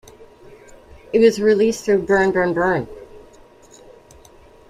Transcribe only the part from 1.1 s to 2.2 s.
It was released through